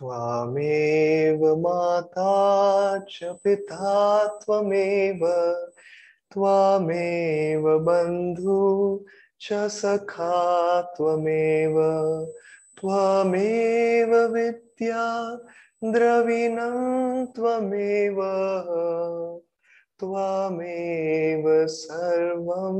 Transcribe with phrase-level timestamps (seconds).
[0.00, 2.32] त्वामेव माता
[3.08, 5.26] च पिता त्वमेव,
[6.32, 8.60] त्वामेव बन्धु
[9.40, 10.40] च सखा
[10.96, 11.76] त्वमेव
[12.80, 15.06] त्वमेव विद्या
[15.92, 18.20] द्रविणं त्वमेव
[20.00, 22.78] त्वमेव सर्वं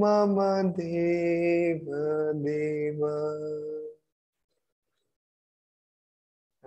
[0.00, 0.40] मम
[0.76, 1.86] देव
[2.44, 3.06] देव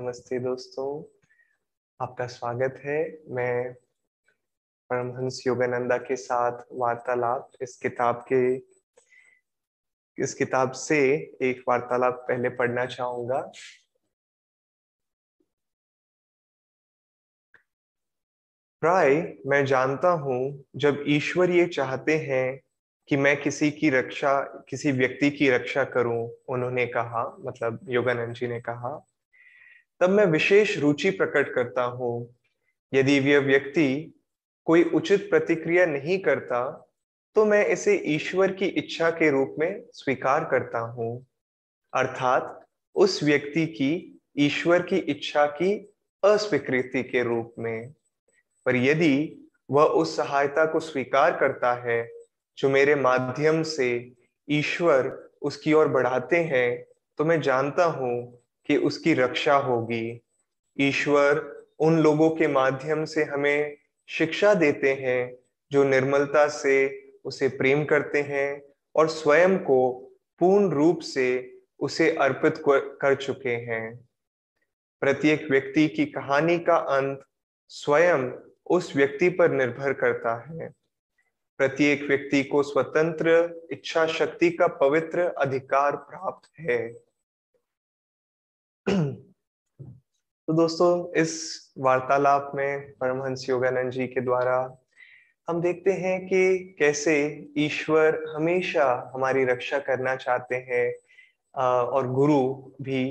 [0.01, 1.03] नमस्ते दोस्तों,
[1.99, 3.73] आपका स्वागत है। मैं
[4.89, 8.55] परमहंस योगानंदा के साथ वार्तालाप। इस किताब के,
[10.23, 10.99] इस किताब से
[11.41, 13.51] एक वार्तालाप पहले पढ़ना चाहूँगा।
[18.81, 22.59] प्राय मैं जानता हूँ, जब ईश्वर ये चाहते हैं
[23.07, 28.47] कि मैं किसी की रक्षा, किसी व्यक्ति की रक्षा करूँ, उन्होंने कहा मतलब योगानंद जी
[28.47, 29.09] ने कहा
[30.03, 32.35] तब मैं विशेष रुचि प्रकट करता हूँ।
[32.93, 34.13] यदि वह व्यक्ति
[34.65, 36.89] कोई उचित प्रतिक्रिया नहीं करता
[37.35, 41.25] तो मैं इसे ईश्वर की इच्छा के रूप में स्वीकार करता हूँ।
[41.93, 47.93] अर्थात, उस व्यक्ति की ईश्वर की इच्छा की अस्वीकृति के रूप में।
[48.65, 52.11] पर यदि वह उस सहायता को स्वीकार करता है,
[52.57, 54.11] जो मेरे माध्यम से
[54.49, 56.85] ईश्वर उसकी ओर बढ़ाते हैं
[57.17, 60.21] तो मैं जानता हूँ कि उसकी रक्षा होगी।
[60.79, 65.35] ईश्वर उन लोगों के माध्यम से हमें शिक्षा देते हैं,
[65.71, 68.61] जो निर्मलता से उसे प्रेम करते हैं
[68.95, 69.91] और स्वयं को
[70.39, 74.07] पूर्ण रूप से उसे अर्पित कर चुके हैं।
[75.01, 77.23] प्रत्येक व्यक्ति की कहानी का अंत
[77.67, 78.31] स्वयं
[78.65, 80.73] उस व्यक्ति पर निर्भर करता है।
[81.57, 86.93] प्रत्येक व्यक्ति को स्वतंत्र इच्छा शक्ति का पवित्र अधिकार प्राप्त है।
[88.89, 94.57] तो दोस्तों, इस वार्तालाप में परमहंस योगानंद जी के द्वारा
[95.47, 97.15] हम देखते हैं कि कैसे
[97.57, 100.93] ईश्वर हमेशा हमारी रक्षा करना चाहते हैं
[101.61, 102.39] और गुरु
[102.81, 103.01] भी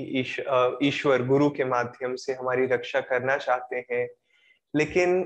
[0.87, 4.07] ईश्वर गुरु के माध्यम से हमारी रक्षा करना चाहते हैं।
[4.73, 5.23] लेकिन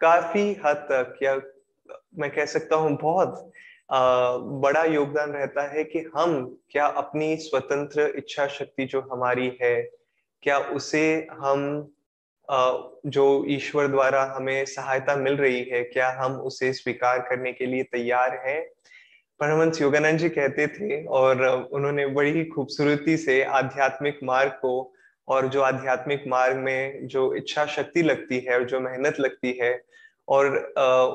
[0.00, 1.40] काफ़ी हद तक या
[2.18, 3.52] मैं कह सकता हूँ बहुत
[3.90, 9.82] बड़ा योगदान रहता है कि हम क्या अपनी स्वतंत्र इच्छा शक्ति जो हमारी है,
[10.42, 11.92] क्या उसे हम
[13.06, 17.82] जो ईश्वर द्वारा हमें सहायता मिल रही है, क्या हम उसे स्वीकार करने के लिए
[17.82, 18.62] तैयार हैं?
[19.40, 24.92] परमंश योगानंद जी कहते थे और उन्होंने बड़ी ही खूबसूरती से आध्यात्मिक मार्ग को
[25.28, 29.72] और जो आध्यात्मिक मार्ग में जो इच्छा शक्ति लगती है और जो मेहनत लगती है
[30.28, 30.56] और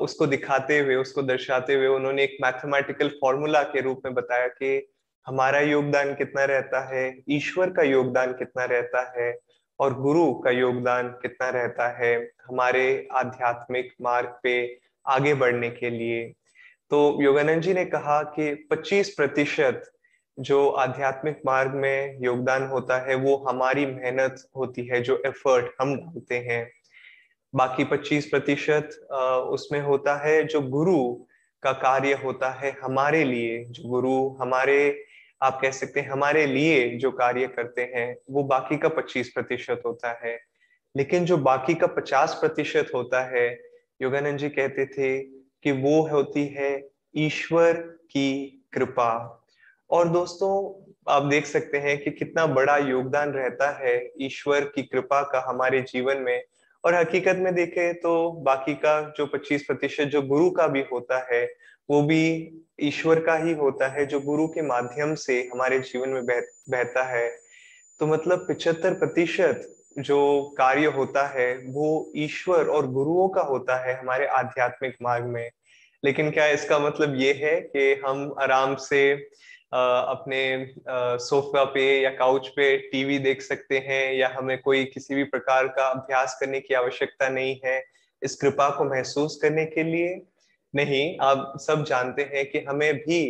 [0.02, 4.88] उसको दिखाते हुए, उसको दर्शाते हुए उन्होंने एक मैथमेटिकल फॉर्मूला के रूप में बताया कि
[5.26, 9.38] हमारा योगदान कितना रहता है, ईश्वर का योगदान कितना रहता है
[9.80, 12.14] और गुरु का योगदान कितना रहता है
[12.48, 16.24] हमारे आध्यात्मिक मार्ग पे आगे बढ़ने के लिए।
[16.90, 19.90] तो योगानंद जी ने कहा कि 25 प्रतिशत
[20.38, 25.96] जो आध्यात्मिक मार्ग में योगदान होता है, वो हमारी मेहनत होती है, जो एफर्ट हम
[25.96, 26.70] डालते हैं।
[27.54, 28.88] बाकी 25 प्रतिशत
[29.50, 31.24] उसमें होता है जो गुरु
[31.62, 35.04] का कार्य होता है हमारे लिए, जो गुरु हमारे,
[35.42, 39.82] आप कह सकते हैं, हमारे लिए जो कार्य करते हैं, वो बाकी का 25 प्रतिशत
[39.86, 40.40] होता है।
[40.96, 43.62] लेकिन जो बाकी का 50 प्रतिशत होता है,
[44.02, 45.18] योगानंद जी कहते थे
[45.62, 47.72] कि वो होती है ईश्वर
[48.10, 49.44] की कृपा।
[49.90, 55.22] और दोस्तों, आप देख सकते हैं कि कितना बड़ा योगदान रहता है ईश्वर की कृपा
[55.22, 56.44] का हमारे जीवन में।
[56.84, 61.28] और हकीकत में देखें तो बाकी का जो 25 प्रतिशत जो गुरु का भी होता
[61.32, 61.44] है
[61.90, 62.22] वो भी
[62.80, 66.40] ईश्वर का ही होता है जो गुरु के माध्यम से हमारे जीवन में बह,
[66.70, 67.28] बहता है।
[68.00, 74.00] तो मतलब पिछहत्तर प्रतिशत जो कार्य होता है वो ईश्वर और गुरुओं का होता है
[74.00, 75.50] हमारे आध्यात्मिक मार्ग में।
[76.04, 79.28] लेकिन क्या इसका मतलब ये है कि हम आराम से
[79.72, 80.74] अपने
[81.20, 85.66] सोफा पे या काउच पे टीवी देख सकते हैं या हमें कोई किसी भी प्रकार
[85.68, 87.82] का अभ्यास करने की आवश्यकता नहीं है
[88.22, 90.20] इस कृपा को महसूस करने के लिए।
[90.74, 93.20] नहीं आप सब जानते हैं कि हमें भी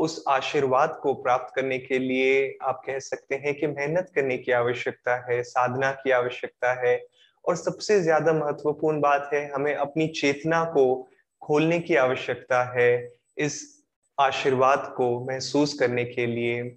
[0.00, 4.52] उस आशीर्वाद को प्राप्त करने के लिए आप कह सकते हैं कि मेहनत करने की
[4.52, 7.00] आवश्यकता है, साधना की आवश्यकता है।
[7.44, 11.08] और सबसे ज़्यादा महत्वपूर्ण बात है, हमें अपनी चेतना को
[11.42, 13.73] खोलने की आवश्यकता है। इस
[14.18, 16.76] आशीर्वाद को महसूस करने के लिए।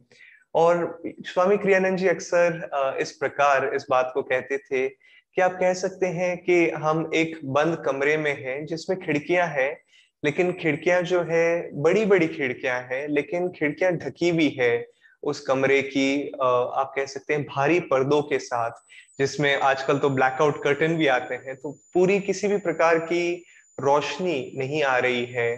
[0.55, 5.73] और स्वामी क्रियानंद जी अक्सर इस प्रकार इस बात को कहते थे कि आप कह
[5.75, 9.77] सकते हैं कि हम एक बंद कमरे में हैं जिसमें खिड़कियाँ हैं,
[10.23, 14.87] लेकिन खिड़कियाँ जो है बड़ी बड़ी खिड़कियाँ हैं, लेकिन खिड़कियाँ ढकी हुई है
[15.23, 18.71] उस कमरे की आप कह सकते हैं भारी पर्दों के साथ,
[19.19, 23.45] जिसमें आजकल तो ब्लैकआउट कर्टन भी आते हैं तो पूरी किसी भी प्रकार की
[23.77, 25.55] रोशनी नहीं आ रही है।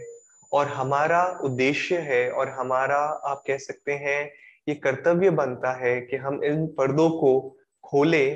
[0.52, 4.32] और हमारा उद्देश्य है और हमारा, आप कह सकते हैं,
[4.70, 8.30] ये कर्तव्य बनता है कि हम इन पर्दों को खोले,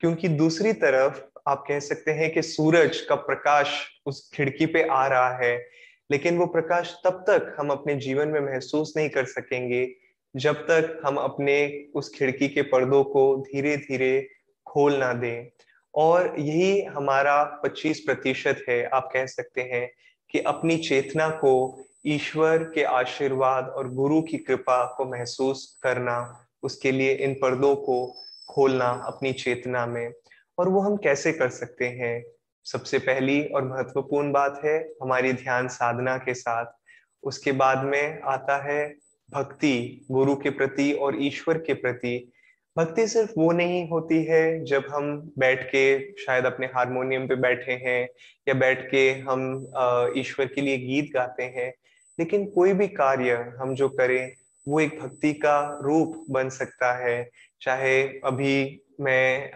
[0.00, 5.06] क्योंकि दूसरी तरफ़ आप कह सकते हैं कि सूरज का प्रकाश उस खिड़की पे आ
[5.06, 5.68] रहा है,
[6.10, 9.94] लेकिन वो प्रकाश तब तक हम अपने जीवन में महसूस नहीं कर सकेंगे,
[10.36, 14.28] जब तक हम अपने उस खिड़की के पर्दों को धीरे धीरे
[14.66, 15.46] खोल ना दें।
[15.94, 19.90] और यही हमारा 25 प्रतिशत है, आप कह सकते हैं
[20.30, 26.92] कि अपनी चेतना को ईश्वर के आशीर्वाद और गुरु की कृपा को महसूस करना, उसके
[26.92, 28.16] लिए इन पर्दों को
[28.50, 30.12] खोलना अपनी चेतना में।
[30.58, 32.24] और वो हम कैसे कर सकते हैं?
[32.64, 36.66] सबसे पहली और महत्वपूर्ण बात है हमारी ध्यान साधना के साथ।
[37.22, 38.96] उसके बाद में आता है
[39.30, 42.32] भक्ति, गुरु के प्रति और ईश्वर के प्रति।
[42.76, 47.72] भक्ति सिर्फ़ वो नहीं होती है जब हम बैठ के शायद अपने हारमोनियम पे बैठे
[47.72, 48.02] हैं
[48.48, 49.42] या बैठ के हम
[50.16, 51.72] ईश्वर के लिए गीत गाते हैं।
[52.18, 54.32] लेकिन कोई भी कार्य हम जो करें,
[54.66, 57.30] वो एक भक्ति का रूप बन सकता है।
[57.62, 59.50] चाहे अभी मैं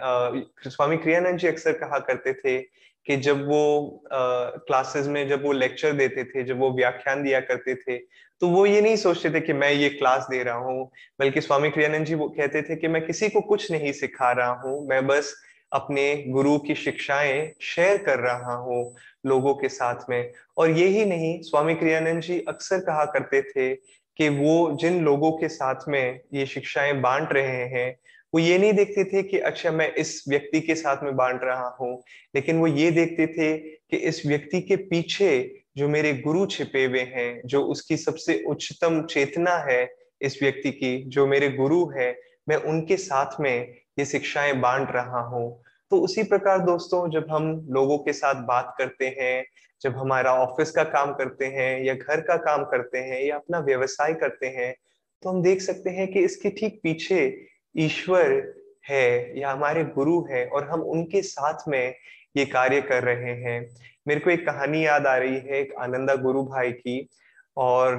[0.67, 2.59] स्वामी क्रियानंद जी अक्सर कहा करते थे
[3.07, 7.75] कि जब वो क्लासेस में जब वो लेक्चर देते थे, जब वो व्याख्यान दिया करते
[7.77, 7.99] थे
[8.41, 10.91] तो वो ये नहीं सोचते थे कि मैं ये क्लास दे रहा हूँ,
[11.21, 14.53] बल्कि स्वामी क्रियानंद जी वो कहते थे कि मैं किसी को कुछ नहीं सिखा रहा
[14.63, 15.35] हूँ, मैं बस
[15.73, 18.95] अपने गुरु की शिक्षाएँ शेयर कर रहा हूँ
[19.27, 23.75] लोगों के साथ में। और यही नहीं, स्वामी क्रियानंद जी अक्सर कहा करते थे
[24.19, 27.95] कि वो जिन लोगों के साथ में ये शिक्षाएँ बांट रहे हैं
[28.35, 31.69] वो ये नहीं देखते थे कि अच्छा मैं इस व्यक्ति के साथ में बांट रहा
[31.81, 32.03] हूँ,
[32.35, 37.01] लेकिन वो ये देखते थे कि इस व्यक्ति के पीछे जो मेरे गुरु छिपे हुए
[37.01, 39.89] हैं, जो उसकी सबसे उच्चतम चेतना है
[40.21, 42.17] इस व्यक्ति की, जो मेरे गुरु है,
[42.49, 47.67] मैं उनके साथ में ये शिक्षाएँ बांट रहा हूँ। तो उसी प्रकार दोस्तों, जब हम
[47.71, 49.45] लोगों के साथ बात करते हैं,
[49.83, 53.59] जब हमारा ऑफ़िस का काम करते हैं या घर का काम करते हैं या अपना
[53.59, 54.75] व्यवसाय करते हैं
[55.23, 57.27] तो हम देख सकते हैं कि इसके ठीक पीछे
[57.77, 58.55] ईश्वर
[58.91, 61.95] है या हमारे गुरु है और हम उनके साथ में
[62.37, 63.77] ये कार्य कर रहे हैं।
[64.09, 67.09] मेरे को एक कहानी याद आ रही है एक आनंदा गुरु भाई की
[67.57, 67.95] और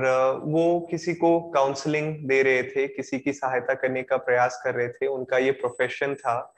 [0.46, 4.90] वो किसी को काउंसलिंग दे रहे थे, किसी की सहायता करने का प्रयास कर रहे
[4.90, 6.54] थे, उनका ये प्रोफेशन था।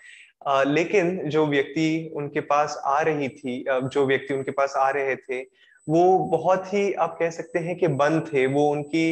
[0.47, 5.41] लेकिन जो व्यक्ति उनके पास आ रही थी जो व्यक्ति उनके पास आ रहे थे
[5.89, 9.11] वो बहुत ही आप कह सकते हैं कि बंद थे। वो उनकी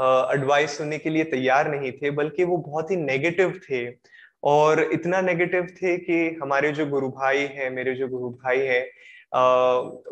[0.00, 3.86] एडवाइस uh, सुनने के लिए तैयार नहीं थे बल्कि वो बहुत ही नेगेटिव थे।
[4.42, 8.82] और इतना नेगेटिव थे कि हमारे जो गुरु भाई हैं मेरे जो गुरु भाई हैं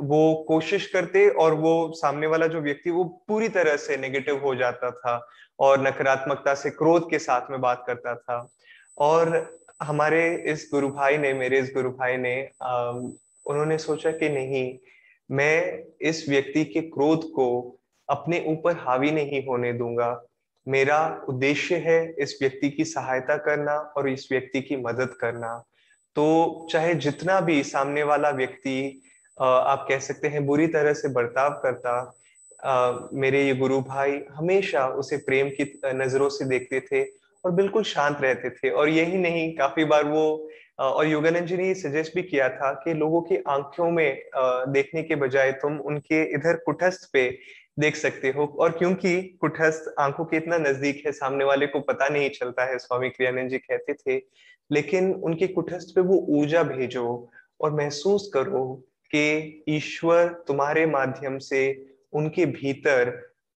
[0.03, 4.55] वो कोशिश करते और वो सामने वाला जो व्यक्ति वो पूरी तरह से नेगेटिव हो
[4.55, 5.15] जाता था
[5.59, 8.49] और नकारात्मकता से क्रोध के साथ में बात करता था।
[8.99, 12.91] और हमारे इस गुरु भाई ने मेरे इस गुरु भाई ने आ,
[13.47, 14.79] उन्होंने सोचा कि नहीं
[15.31, 17.49] मैं इस व्यक्ति के क्रोध को
[18.09, 20.11] अपने ऊपर हावी नहीं होने दूँगा।
[20.67, 25.57] मेरा उद्देश्य है इस व्यक्ति की सहायता करना और इस व्यक्ति की मदद करना।
[26.17, 29.03] तो चाहे जितना भी सामने वाला व्यक्ति
[29.39, 35.17] आप कह सकते हैं बुरी तरह से बर्ताव करता मेरे ये गुरु भाई हमेशा उसे
[35.19, 37.03] प्रेम की नज़रों से देखते थे
[37.45, 40.49] और बिल्कुल शांत रहते थे। और यही नहीं, काफ़ी बार वो
[40.79, 45.17] और योगानंद जी ने सजेस्ट भी किया था कि लोगों की आँखों में देखने के
[45.17, 47.29] बजाय तुम उनके इधर कुटस्थ पे
[47.79, 52.09] देख सकते हो। और क्योंकि कुटस्थ आँखों के इतना नज़दीक है, सामने वाले को पता
[52.09, 54.23] नहीं चलता है, स्वामी क्रियानंद जी कहते थे,
[54.71, 57.31] लेकिन उनके कुटस्थ पे वो ऊर्जा भेजो
[57.61, 58.65] और महसूस करो
[59.15, 61.63] कि ईश्वर तुम्हारे माध्यम से
[62.13, 63.13] उनके भीतर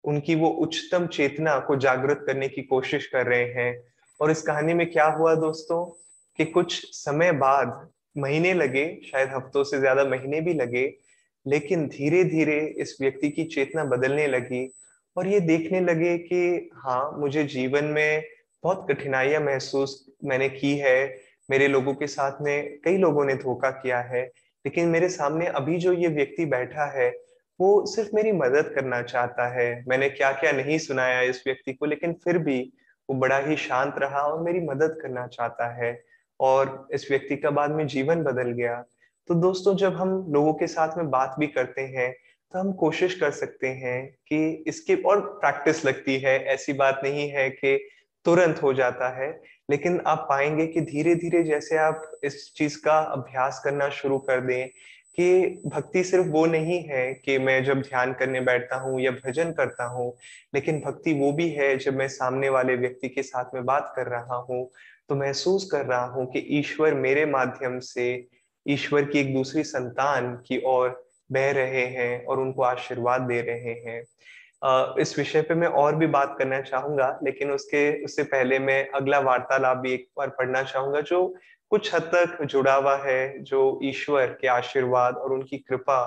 [0.05, 3.83] उनकी वो उच्चतम चेतना को जागृत करने की कोशिश कर रहे हैं।
[4.21, 6.02] और इस कहानी में क्या हुआ दोस्तों?
[6.39, 10.93] कि कुछ समय बाद महीने लगे, शायद हफ्तों से ज़्यादा महीने भी लगे,
[11.47, 14.69] लेकिन धीरे धीरे इस व्यक्ति की चेतना बदलने लगी
[15.17, 18.23] और ये देखने लगे कि हाँ मुझे जीवन में
[18.65, 21.15] बहुत कठिनाइयाँ महसूस मैंने की है।
[21.49, 24.23] मेरे लोगों के साथ में कई लोगों ने धोखा किया है,
[24.65, 27.09] लेकिन मेरे सामने अभी जो ये व्यक्ति बैठा है,
[27.61, 31.87] वो सिर्फ़ मेरी मदद करना चाहता है। मैंने क्या क्या नहीं सुनाया इस व्यक्ति को,
[31.87, 32.61] लेकिन फिर भी
[33.09, 35.93] वो बड़ा ही शांत रहा और मेरी मदद करना चाहता है।
[36.41, 38.75] और इस व्यक्ति का बाद में जीवन बदल गया।
[39.29, 42.13] तो दोस्तों, जब हम लोगों के साथ में बात भी करते हैं
[42.55, 47.29] तो हम कोशिश कर सकते हैं कि इसके और प्रैक्टिस लगती है। ऐसी बात नहीं
[47.31, 47.77] है कि
[48.27, 49.31] तुरंत हो जाता है,
[49.71, 54.41] लेकिन आप पाएँगे कि धीरे धीरे जैसे आप इस चीज़ का अभ्यास करना शुरू कर
[54.41, 54.69] दें
[55.19, 59.53] कि भक्ति सिर्फ़ वो नहीं है कि मैं जब ध्यान करने बैठता हूँ या भजन
[59.53, 60.13] करता हूँ,
[60.55, 64.07] लेकिन भक्ति वो भी है जब मैं सामने वाले व्यक्ति के साथ में बात कर
[64.07, 64.65] रहा हूँ।
[65.09, 68.07] तो महसूस कर रहा हूँ कि ईश्वर मेरे माध्यम से
[68.67, 70.89] ईश्वर की एक दूसरी संतान की ओर
[71.33, 74.03] बह रहे हैं और उनको आशीर्वाद दे रहे हैं।
[75.01, 79.19] इस विषय पे मैं और भी बात करना चाहूँगा, लेकिन उसके, उससे पहले मैं अगला
[79.21, 81.35] वार्तालाप भी एक बार पढ़ना चाहूँगा, जो
[81.71, 86.05] कुछ हद तक जुड़ा हुआ है, जो ईश्वर के आशीर्वाद और उनकी कृपा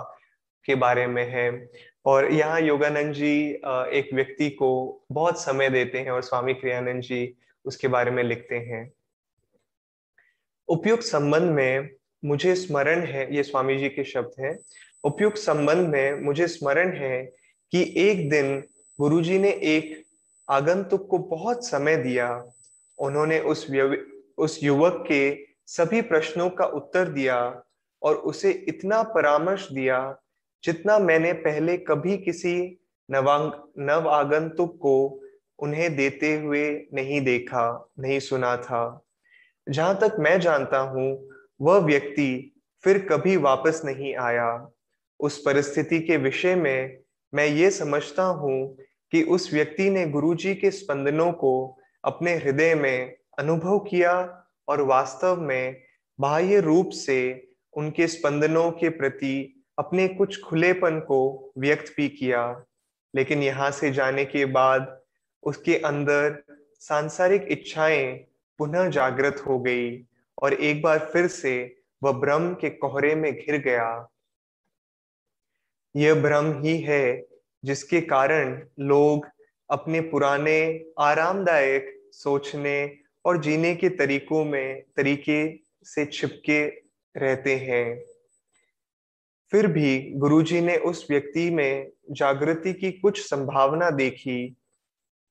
[0.65, 1.69] के बारे में है।
[2.05, 3.35] और यहाँ योगानंद जी
[3.97, 4.69] एक व्यक्ति को
[5.11, 7.25] बहुत समय देते हैं और स्वामी क्रियानंद जी
[7.65, 8.91] उसके बारे में लिखते हैं।
[10.67, 11.89] उपयुक्त संबंध में
[12.25, 14.59] मुझे स्मरण है, ये स्वामी जी के शब्द हैं।
[15.03, 17.23] उपयुक्त संबंध में मुझे स्मरण है
[17.71, 18.63] कि एक दिन
[18.99, 20.05] गुरुजी ने एक
[20.49, 22.51] आगंतुक को बहुत समय दिया।
[22.99, 23.67] उन्होंने उस
[24.37, 27.63] उस युवक के सभी प्रश्नों का उत्तर दिया
[28.03, 30.17] और उसे इतना परामर्श दिया
[30.63, 32.79] जितना मैंने पहले कभी किसी
[33.11, 35.21] नवांग नव आगंतुक को
[35.59, 39.05] उन्हें देते हुए नहीं देखा, नहीं सुना था।
[39.69, 41.29] जहाँ तक मैं जानता हूँ,
[41.61, 42.51] वह व्यक्ति
[42.83, 44.71] फिर कभी वापस नहीं आया।
[45.19, 46.97] उस परिस्थिति के विषय में
[47.33, 48.77] मैं ये समझता हूँ
[49.11, 55.41] कि उस व्यक्ति ने गुरुजी के स्पंदनों को अपने हृदय में अनुभव किया और वास्तव
[55.41, 55.81] में
[56.19, 62.65] बाह्य रूप से उनके स्पंदनों के प्रति अपने कुछ खुलेपन को व्यक्त भी किया।
[63.15, 65.04] लेकिन यहाँ से जाने के बाद
[65.45, 66.43] उसके अंदर
[66.79, 68.25] सांसारिक इच्छाएँ
[68.57, 70.05] पुनः जागृत हो गई
[70.41, 74.09] और एक बार फिर से वह ब्रह्म के कोहरे में घिर गया।
[75.95, 77.25] यह भ्रम ही है
[77.65, 79.27] जिसके कारण लोग
[79.69, 86.65] अपने पुराने, आरामदायक सोचने और जीने के तरीकों में, तरीके से छिपके
[87.17, 88.03] रहते हैं।
[89.51, 94.55] फिर भी गुरुजी ने उस व्यक्ति में जागृति की कुछ संभावना देखी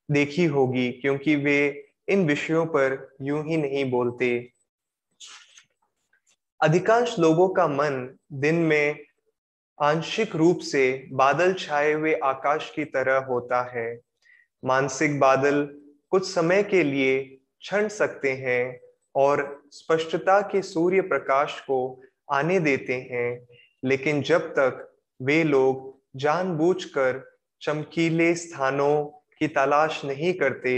[0.09, 4.29] देखी होगी, क्योंकि वे इन विषयों पर यूँ ही नहीं बोलते।
[6.61, 9.05] अधिकांश लोगों का मन दिन में
[9.79, 14.01] आंशिक रूप से बादल छाए हुए आकाश की तरह होता है।
[14.63, 15.65] मानसिक बादल
[16.11, 18.81] कुछ समय के लिए छंट सकते हैं
[19.15, 22.01] और स्पष्टता के सूर्य प्रकाश को
[22.33, 23.47] आने देते हैं,
[23.85, 24.89] लेकिन जब तक
[25.21, 27.23] वे लोग जानबूझकर
[27.63, 29.05] चमकीले स्थानों
[29.39, 30.77] की तलाश नहीं करते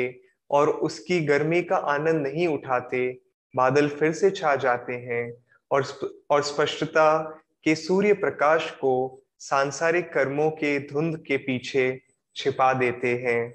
[0.51, 3.09] और उसकी गर्मी का आनंद नहीं उठाते,
[3.55, 5.33] बादल फिर से छा जाते हैं
[5.71, 5.85] और
[6.31, 7.19] और स्पष्टता
[7.65, 12.03] के सूर्य प्रकाश को सांसारिक कर्मों के धुंध के पीछे
[12.37, 13.53] छिपा देते हैं।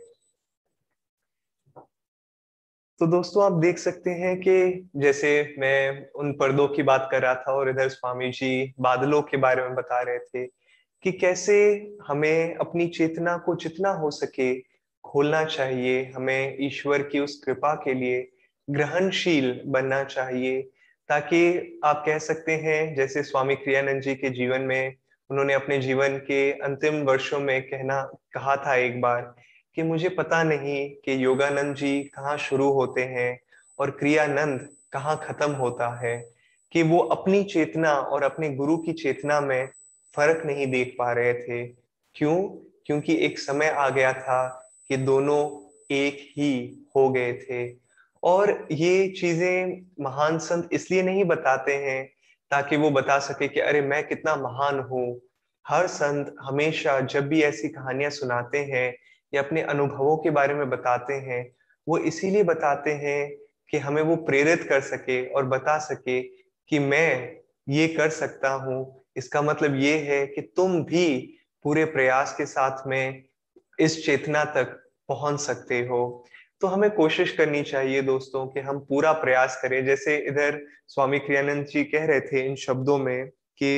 [3.00, 7.36] तो दोस्तों, आप देख सकते हैं कि जैसे मैं उन पर्दों की बात कर रहा
[7.36, 10.46] था और इधर स्वामी जी बादलों के बारे में बता रहे थे
[11.04, 11.56] कि कैसे
[12.08, 14.71] हमें अपनी चेतना को जितना हो सके
[15.04, 18.32] खोलना चाहिए, हमें ईश्वर की उस कृपा के लिए
[18.70, 20.62] ग्रहणशील बनना चाहिए,
[21.10, 24.96] ताकि आप कह सकते हैं, जैसे स्वामी क्रियानंद जी के जीवन में
[25.30, 28.02] उन्होंने अपने जीवन के अंतिम वर्षों में कहना,
[28.34, 29.36] कहा था एक बार
[29.76, 33.40] कि मुझे पता नहीं कि योगानंद जी कहाँ शुरू होते हैं
[33.80, 36.32] और क्रियानंद कहाँ खत्म होता है,
[36.72, 39.70] कि वो अपनी चेतना और अपने गुरु की चेतना में
[40.16, 41.68] फ़र्क नहीं देख पा रहे थे।
[42.16, 42.44] क्यों?
[42.86, 45.42] क्योंकि एक समय आ गया था कि दोनों
[45.92, 47.76] एक ही हो गए थे।
[48.24, 52.06] और ये चीज़ें महान संत इसलिए नहीं बताते हैं
[52.52, 55.22] ताकि वो बता सके कि अरे मैं कितना महान हूँ।
[55.68, 58.96] हर संत हमेशा जब भी ऐसी कहानियाँ सुनाते हैं
[59.34, 61.56] या अपने अनुभवों के बारे में बताते हैं,
[61.88, 63.30] वो इसीलिए बताते हैं
[63.70, 66.22] कि हमें वो प्रेरित कर सके और बता सके
[66.70, 67.38] कि मैं
[67.70, 72.88] ये कर सकता हूँ। इसका मतलब ये है कि तुम भी पूरे प्रयास के साथ
[72.88, 73.24] में
[73.80, 74.81] इस चेतना तक
[75.12, 76.02] पहुँच सकते हो।
[76.62, 81.66] तो हमें कोशिश करनी चाहिए दोस्तों कि हम पूरा प्रयास करें। जैसे इधर स्वामी क्रियानंद
[81.66, 83.72] जी कह रहे थे इन शब्दों में कि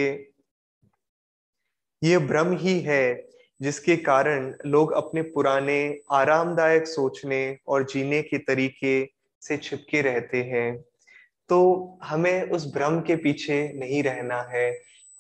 [2.02, 3.28] ये भ्रम ही है
[3.62, 5.78] जिसके कारण लोग अपने पुराने
[6.12, 8.96] आरामदायक सोचने और जीने के तरीके
[9.42, 10.84] से छिपके रहते हैं।
[11.50, 11.60] तो
[12.04, 14.68] हमें उस भ्रम के पीछे नहीं रहना है।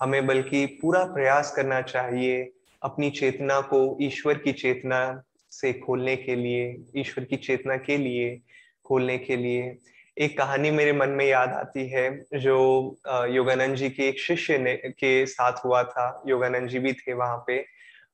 [0.01, 2.51] हमें बल्कि पूरा प्रयास करना चाहिए
[2.81, 8.39] अपनी चेतना को, ईश्वर की चेतना से खोलने के लिए, ईश्वर की चेतना के लिए
[8.85, 9.77] खोलने के लिए।
[10.17, 12.57] एक कहानी मेरे मन में याद आती है, जो
[13.29, 17.43] योगानंद जी के एक शिष्य ने, के साथ हुआ था। योगानंद जी भी थे वहाँ
[17.47, 17.63] पे।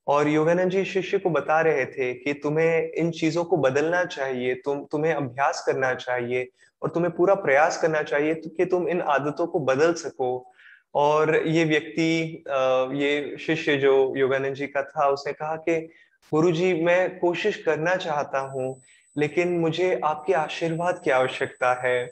[0.06, 4.54] और योगानंद जी शिष्य को बता रहे थे कि तुम्हें इन चीज़ों को बदलना चाहिए,
[4.54, 6.48] तुम, तुम्हें अभ्यास करना चाहिए
[6.82, 10.46] और तुम्हें पूरा प्रयास करना चाहिए तो कि तुम इन आदतों को बदल सको।
[10.94, 12.44] और ये व्यक्ति
[12.96, 15.88] ये शिष्य जो योगानंद जी का था, उसने कहा कि
[16.32, 18.82] गुरु जी मैं कोशिश करना चाहता हूँ,
[19.18, 22.10] लेकिन मुझे आपके आशीर्वाद की आवश्यकता है।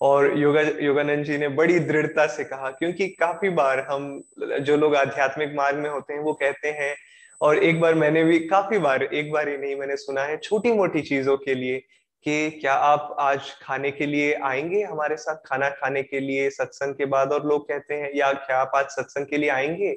[0.00, 4.22] और योगा, योगानंद जी ने बड़ी दृढ़ता से कहा, क्योंकि काफ़ी बार हम
[4.60, 6.96] जो लोग आध्यात्मिक मार्ग में होते हैं, वो कहते हैं,
[7.40, 10.72] और एक बार मैंने भी, काफ़ी बार, एक बार ही नहीं, मैंने सुना है छोटी
[10.72, 11.78] मोटी चीज़ों के लिए
[12.26, 15.36] कि क्या आप आज खाने के लिए आएँगे हमारे साथ?
[15.46, 17.32] खाना खाने के लिए, सत्संग के बाद?
[17.32, 19.96] और लोग कहते हैं, या क्या आप आज सत्संग के लिए आएँगे?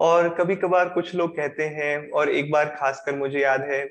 [0.00, 3.84] और कभी कभार कुछ लोग कहते हैं, और एक बार खासकर मुझे याद है,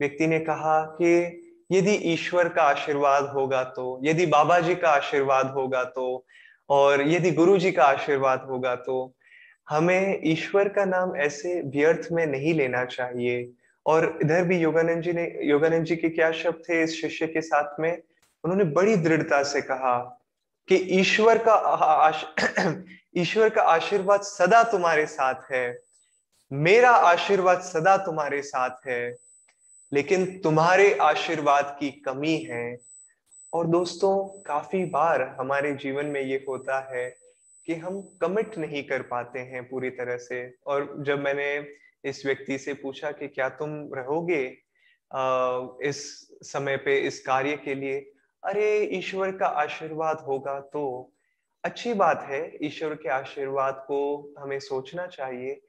[0.00, 5.50] व्यक्ति ने कहा कि यदि ईश्वर का आशीर्वाद होगा तो यदि बाबा जी का आशीर्वाद
[5.50, 6.24] होगा तो
[6.68, 9.14] और यदि गुरु जी का आशीर्वाद होगा तो
[9.70, 13.50] हमें ईश्वर का नाम ऐसे व्यर्थ में नहीं लेना चाहिए।
[13.86, 17.40] और इधर भी योगानंद जी ने, योगानंद जी के क्या शब्द थे इस शिष्य के
[17.40, 18.02] साथ में?
[18.44, 20.19] उन्होंने बड़ी दृढ़ता से कहा
[20.70, 21.54] कि ईश्वर का
[23.16, 25.78] ईश्वर का आशीर्वाद सदा तुम्हारे साथ है।
[26.52, 29.16] मेरा आशीर्वाद सदा तुम्हारे साथ है,
[29.92, 32.78] लेकिन तुम्हारे आशीर्वाद की कमी है।
[33.52, 37.08] और दोस्तों, काफ़ी बार हमारे जीवन में ये होता है
[37.66, 41.50] कि हम कमिट नहीं कर पाते हैं पूरी तरह से। और जब मैंने
[42.04, 44.42] इस व्यक्ति से पूछा कि क्या तुम रहोगे
[45.88, 48.12] इस समय पे, इस कार्य के लिए
[48.44, 51.12] अरे, ईश्वर का आशीर्वाद होगा तो।
[51.64, 55.62] अच्छी बात है, ईश्वर के आशीर्वाद को हमें सोचना चाहिए।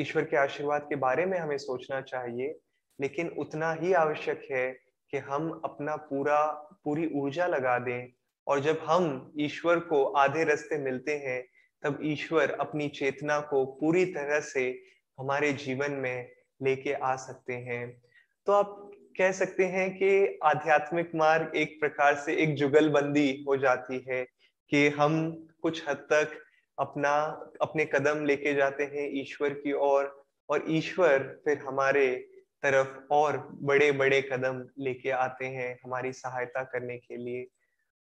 [0.00, 2.58] ईश्वर के आशीर्वाद के बारे में हमें सोचना चाहिए,
[3.00, 4.80] लेकिन उतना ही आवश्यक है
[5.10, 6.46] कि हम अपना पूरा,
[6.84, 8.08] पूरी ऊर्जा लगा दें।
[8.48, 11.48] और जब हम ईश्वर को आधे रास्ते मिलते हैं,
[11.82, 14.82] तब ईश्वर अपनी चेतना को पूरी तरह से
[15.18, 16.30] हमारे जीवन में
[16.62, 18.02] लेके आ सकते हैं।
[18.46, 18.87] तो आप
[19.18, 24.26] कह सकते हैं कि आध्यात्मिक मार्ग एक प्रकार से एक जुगलबंदी हो जाती है
[24.70, 25.32] कि हम
[25.62, 26.30] कुछ हद तक
[26.78, 27.14] अपना
[27.62, 32.16] अपने कदम लेके जाते हैं ईश्वर की ओर और, ईश्वर फिर हमारे
[32.62, 37.42] तरफ़ और बड़े बड़े कदम लेके आते हैं हमारी सहायता करने के लिए।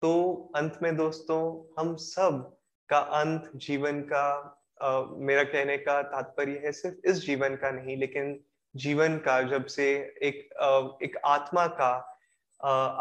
[0.02, 2.58] तो अंत में दोस्तों हम सब
[2.90, 7.98] का अंत जीवन का आ, मेरा कहने का तात्पर्य है सिर्फ़ इस जीवन का नहीं
[7.98, 8.40] लेकिन
[8.76, 12.20] जीवन का जब से एक एक आत्मा का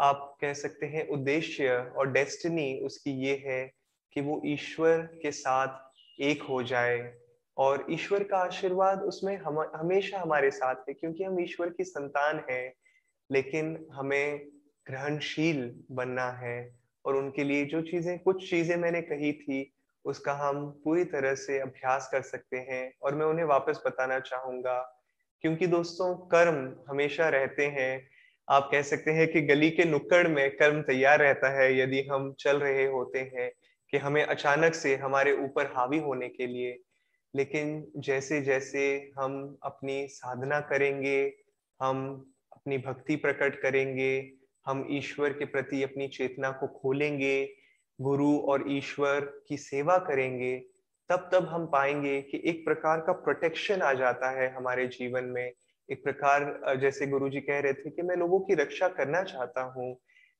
[0.01, 3.73] आप कह सकते हैं उद्देश्य और डेस्टिनी उसकी ये है
[4.13, 7.13] कि वो ईश्वर के साथ एक हो जाए।
[7.57, 12.43] और ईश्वर का आशीर्वाद उसमें हम, हमेशा हमारे साथ है क्योंकि हम ईश्वर की संतान
[12.49, 12.73] हैं,
[13.31, 14.47] लेकिन हमें
[14.87, 19.73] ग्रहणशील बनना है। और उनके लिए जो चीज़ें, कुछ चीज़ें मैंने कही थी,
[20.05, 24.97] उसका हम पूरी तरह से अभ्यास कर सकते हैं। और मैं उन्हें वापस बताना चाहूँगा।
[25.41, 28.07] क्योंकि दोस्तों, कर्म हमेशा रहते हैं।
[28.49, 32.35] आप कह सकते हैं कि गली के नुक्कड़ में कर्म तैयार रहता है, यदि हम
[32.39, 33.51] चल रहे होते हैं
[33.89, 36.79] कि हमें अचानक से हमारे ऊपर हावी होने के लिए।
[37.35, 41.33] लेकिन जैसे जैसे हम अपनी साधना करेंगे,
[41.81, 44.31] हम अपनी भक्ति प्रकट करेंगे,
[44.67, 47.53] हम ईश्वर के प्रति अपनी चेतना को खोलेंगे,
[48.01, 50.63] गुरु और ईश्वर की सेवा करेंगे
[51.11, 55.51] तब तब हम पाएँगे कि एक प्रकार का प्रोटेक्शन आ जाता है हमारे जीवन में।
[55.89, 59.61] एक प्रकार जैसे गुरु जी कह रहे थे कि मैं लोगों की रक्षा करना चाहता
[59.75, 59.95] हूँ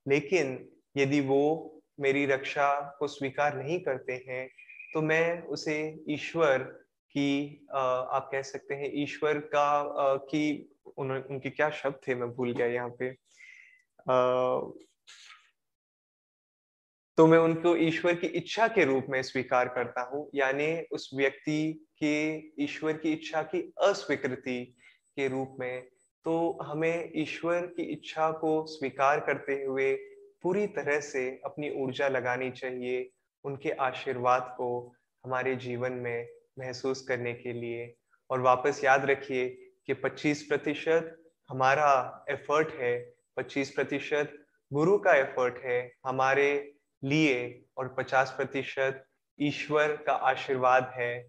[0.06, 0.58] लेकिन
[0.98, 1.42] यदि वो
[2.00, 4.48] मेरी रक्षा को स्वीकार नहीं करते हैं
[4.94, 5.76] तो मैं उसे
[6.10, 6.58] ईश्वर
[7.16, 9.68] की आप कह सकते हैं ईश्वर का
[10.30, 10.44] की
[10.98, 12.16] उन, उनके क्या शब्द थे?
[12.16, 13.10] मैं भूल गया यहाँ पे।
[17.18, 21.88] तो मैं उनको ईश्वर की इच्छा के रूप में स्वीकार करता हूँ, यानी उस व्यक्ति
[22.04, 24.76] के ईश्वर की इच्छा की अस्वीकृति
[25.18, 25.88] के रूप में।
[26.26, 29.94] तो हमें ईश्वर की इच्छा को स्वीकार करते हुए
[30.42, 33.10] पूरी तरह से अपनी ऊर्जा लगानी चाहिए,
[33.46, 34.94] उनके आशीर्वाद को
[35.26, 36.28] हमारे जीवन में
[36.60, 37.96] महसूस करने के लिए।
[38.30, 39.50] और वापस याद रखिए
[39.88, 41.18] कि 25 प्रतिशत
[41.50, 44.38] हमारा एफर्ट है 25 प्रतिशत
[44.74, 49.06] गुरु का एफर्ट है, हमारे लिए और 50 प्रतिशत
[49.40, 51.20] ईश्वर का आशीर्वाद है।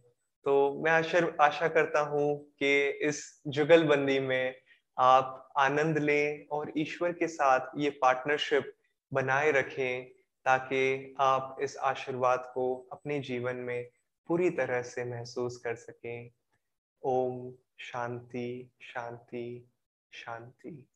[0.45, 4.55] तो मैं आशा आशा करता हूँ कि इस जुगलबंदी में
[4.99, 8.73] आप आनंद लें और ईश्वर के साथ ये पार्टनरशिप
[9.13, 10.05] बनाए रखें
[10.45, 13.89] ताकि आप इस आशीर्वाद को अपने जीवन में
[14.29, 16.31] पूरी तरह से महसूस कर सकें।
[17.03, 19.71] ओम शांति शांति
[20.13, 20.92] शांति।